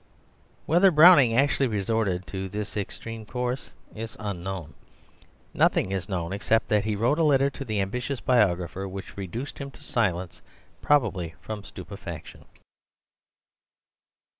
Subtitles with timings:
[0.65, 4.73] Whether Browning actually resorted to this extreme course is unknown;
[5.53, 9.59] nothing is known except that he wrote a letter to the ambitious biographer which reduced
[9.59, 10.41] him to silence,
[10.81, 12.45] probably from stupefaction.